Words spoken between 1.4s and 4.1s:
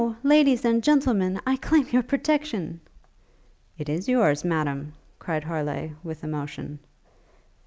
I claim your protection!' 'It is